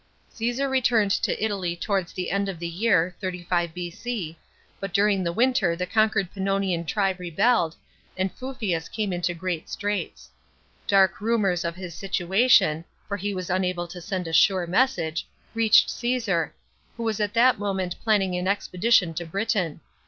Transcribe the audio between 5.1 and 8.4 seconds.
the winter the conquered Pannonian tribe rebelled, and